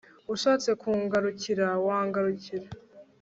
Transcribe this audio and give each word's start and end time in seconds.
ushatse 0.33 0.69
kungarukira 0.81 1.67
wangarukira 1.85 2.67